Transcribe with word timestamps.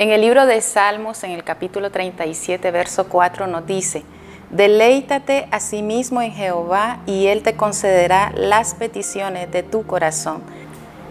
En 0.00 0.12
el 0.12 0.22
libro 0.22 0.46
de 0.46 0.62
Salmos, 0.62 1.24
en 1.24 1.32
el 1.32 1.44
capítulo 1.44 1.90
37, 1.90 2.70
verso 2.70 3.06
4, 3.06 3.46
nos 3.46 3.66
dice, 3.66 4.02
Deleítate 4.48 5.46
a 5.50 5.60
sí 5.60 5.82
mismo 5.82 6.22
en 6.22 6.32
Jehová 6.32 7.00
y 7.04 7.26
Él 7.26 7.42
te 7.42 7.54
concederá 7.54 8.32
las 8.34 8.72
peticiones 8.72 9.52
de 9.52 9.62
tu 9.62 9.86
corazón. 9.86 10.42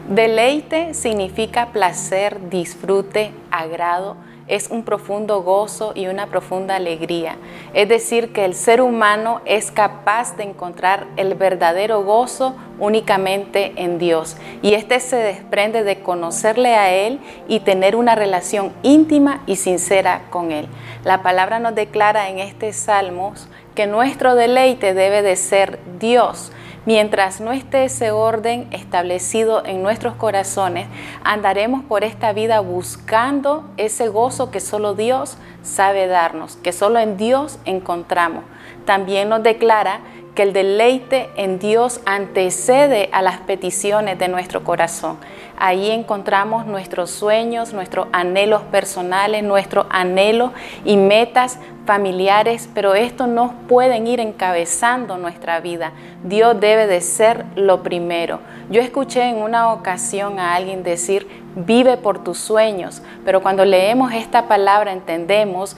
Deleite 0.09 0.95
significa 0.95 1.67
placer, 1.67 2.49
disfrute, 2.49 3.29
agrado, 3.51 4.17
es 4.47 4.71
un 4.71 4.81
profundo 4.81 5.43
gozo 5.43 5.91
y 5.93 6.07
una 6.07 6.25
profunda 6.25 6.77
alegría. 6.77 7.35
Es 7.75 7.87
decir, 7.87 8.33
que 8.33 8.43
el 8.43 8.55
ser 8.55 8.81
humano 8.81 9.39
es 9.45 9.69
capaz 9.69 10.35
de 10.35 10.45
encontrar 10.45 11.05
el 11.15 11.35
verdadero 11.35 12.03
gozo 12.03 12.55
únicamente 12.79 13.73
en 13.75 13.99
Dios. 13.99 14.35
Y 14.63 14.73
este 14.73 14.99
se 14.99 15.17
desprende 15.17 15.83
de 15.83 15.99
conocerle 15.99 16.73
a 16.73 16.91
Él 16.91 17.19
y 17.47 17.59
tener 17.59 17.95
una 17.95 18.15
relación 18.15 18.73
íntima 18.81 19.43
y 19.45 19.57
sincera 19.57 20.23
con 20.31 20.51
Él. 20.51 20.67
La 21.03 21.21
palabra 21.21 21.59
nos 21.59 21.75
declara 21.75 22.29
en 22.29 22.39
este 22.39 22.73
Salmos 22.73 23.47
que 23.75 23.85
nuestro 23.85 24.33
deleite 24.33 24.95
debe 24.95 25.21
de 25.21 25.35
ser 25.35 25.77
Dios 25.99 26.51
Mientras 26.85 27.41
no 27.41 27.51
esté 27.51 27.85
ese 27.85 28.11
orden 28.11 28.67
establecido 28.71 29.65
en 29.65 29.83
nuestros 29.83 30.15
corazones, 30.15 30.87
andaremos 31.23 31.83
por 31.83 32.03
esta 32.03 32.31
vida 32.31 32.61
buscando 32.61 33.69
ese 33.77 34.07
gozo 34.07 34.49
que 34.49 34.59
solo 34.59 34.95
Dios 34.95 35.37
sabe 35.61 36.07
darnos, 36.07 36.55
que 36.55 36.71
solo 36.71 36.99
en 36.99 37.17
Dios 37.17 37.59
encontramos. 37.65 38.43
También 38.85 39.29
nos 39.29 39.43
declara 39.43 39.99
que 40.39 40.43
el 40.43 40.53
deleite 40.53 41.29
en 41.35 41.59
Dios 41.59 41.99
antecede 42.05 43.09
a 43.11 43.21
las 43.21 43.39
peticiones 43.39 44.17
de 44.17 44.29
nuestro 44.29 44.63
corazón. 44.63 45.17
Ahí 45.57 45.91
encontramos 45.91 46.65
nuestros 46.65 47.11
sueños, 47.11 47.73
nuestros 47.73 48.07
anhelos 48.13 48.61
personales, 48.61 49.43
nuestros 49.43 49.85
anhelos 49.89 50.51
y 50.85 50.95
metas 50.95 51.59
familiares, 51.85 52.69
pero 52.73 52.95
estos 52.95 53.27
no 53.27 53.53
pueden 53.67 54.07
ir 54.07 54.21
encabezando 54.21 55.17
nuestra 55.17 55.59
vida. 55.59 55.91
Dios 56.23 56.57
debe 56.57 56.87
de 56.87 57.01
ser 57.01 57.43
lo 57.57 57.83
primero. 57.83 58.39
Yo 58.69 58.79
escuché 58.79 59.23
en 59.23 59.41
una 59.41 59.73
ocasión 59.73 60.39
a 60.39 60.55
alguien 60.55 60.83
decir, 60.83 61.27
vive 61.57 61.97
por 61.97 62.23
tus 62.23 62.37
sueños, 62.37 63.01
pero 63.25 63.41
cuando 63.41 63.65
leemos 63.65 64.13
esta 64.13 64.47
palabra 64.47 64.93
entendemos 64.93 65.75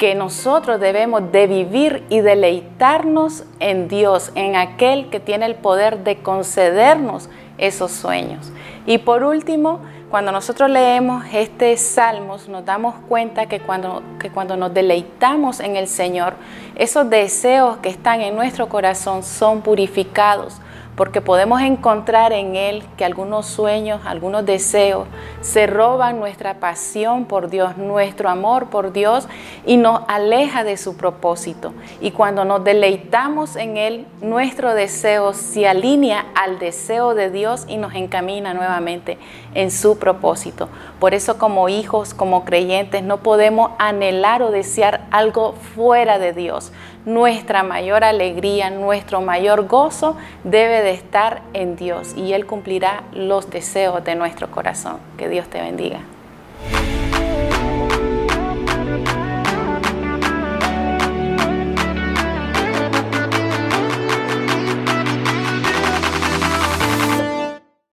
que 0.00 0.14
nosotros 0.14 0.80
debemos 0.80 1.30
de 1.30 1.46
vivir 1.46 2.06
y 2.08 2.22
deleitarnos 2.22 3.44
en 3.58 3.86
Dios, 3.86 4.32
en 4.34 4.56
aquel 4.56 5.10
que 5.10 5.20
tiene 5.20 5.44
el 5.44 5.56
poder 5.56 6.04
de 6.04 6.22
concedernos 6.22 7.28
esos 7.58 7.92
sueños. 7.92 8.50
Y 8.86 8.96
por 8.96 9.22
último, 9.22 9.80
cuando 10.08 10.32
nosotros 10.32 10.70
leemos 10.70 11.26
este 11.34 11.76
Salmos, 11.76 12.48
nos 12.48 12.64
damos 12.64 12.94
cuenta 13.10 13.44
que 13.44 13.60
cuando, 13.60 14.02
que 14.18 14.30
cuando 14.30 14.56
nos 14.56 14.72
deleitamos 14.72 15.60
en 15.60 15.76
el 15.76 15.86
Señor, 15.86 16.32
esos 16.76 17.10
deseos 17.10 17.76
que 17.76 17.90
están 17.90 18.22
en 18.22 18.34
nuestro 18.34 18.70
corazón 18.70 19.22
son 19.22 19.60
purificados 19.60 20.62
porque 21.00 21.22
podemos 21.22 21.62
encontrar 21.62 22.34
en 22.34 22.56
Él 22.56 22.84
que 22.98 23.06
algunos 23.06 23.46
sueños, 23.46 24.02
algunos 24.04 24.44
deseos 24.44 25.08
se 25.40 25.66
roban 25.66 26.20
nuestra 26.20 26.60
pasión 26.60 27.24
por 27.24 27.48
Dios, 27.48 27.78
nuestro 27.78 28.28
amor 28.28 28.68
por 28.68 28.92
Dios 28.92 29.26
y 29.64 29.78
nos 29.78 30.02
aleja 30.08 30.62
de 30.62 30.76
su 30.76 30.98
propósito. 30.98 31.72
Y 32.02 32.10
cuando 32.10 32.44
nos 32.44 32.64
deleitamos 32.64 33.56
en 33.56 33.78
Él, 33.78 34.06
nuestro 34.20 34.74
deseo 34.74 35.32
se 35.32 35.66
alinea 35.66 36.26
al 36.34 36.58
deseo 36.58 37.14
de 37.14 37.30
Dios 37.30 37.64
y 37.66 37.78
nos 37.78 37.94
encamina 37.94 38.52
nuevamente 38.52 39.16
en 39.54 39.70
su 39.70 39.98
propósito. 39.98 40.68
Por 40.98 41.14
eso 41.14 41.38
como 41.38 41.70
hijos, 41.70 42.12
como 42.12 42.44
creyentes, 42.44 43.02
no 43.02 43.22
podemos 43.22 43.70
anhelar 43.78 44.42
o 44.42 44.50
desear 44.50 45.06
algo 45.10 45.54
fuera 45.74 46.18
de 46.18 46.34
Dios 46.34 46.72
nuestra 47.06 47.62
mayor 47.62 48.04
alegría, 48.04 48.70
nuestro 48.70 49.20
mayor 49.20 49.66
gozo 49.66 50.16
debe 50.44 50.82
de 50.82 50.92
estar 50.92 51.42
en 51.54 51.76
Dios 51.76 52.14
y 52.16 52.32
Él 52.32 52.46
cumplirá 52.46 53.04
los 53.12 53.50
deseos 53.50 54.04
de 54.04 54.14
nuestro 54.14 54.50
corazón. 54.50 54.98
Que 55.16 55.28
Dios 55.28 55.48
te 55.48 55.60
bendiga. 55.60 56.00